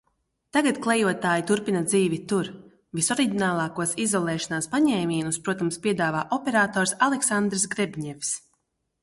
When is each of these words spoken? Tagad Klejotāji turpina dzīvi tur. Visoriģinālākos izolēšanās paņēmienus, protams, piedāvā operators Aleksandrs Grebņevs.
Tagad 0.55 0.77
Klejotāji 0.83 1.43
turpina 1.51 1.81
dzīvi 1.89 2.17
tur. 2.31 2.49
Visoriģinālākos 3.01 3.93
izolēšanās 4.07 4.69
paņēmienus, 4.73 5.39
protams, 5.51 5.79
piedāvā 5.85 6.25
operators 6.41 6.97
Aleksandrs 7.11 7.69
Grebņevs. 7.77 8.35